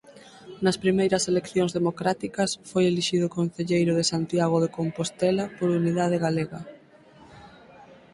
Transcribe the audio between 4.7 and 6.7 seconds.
Compostela por Unidade Galega.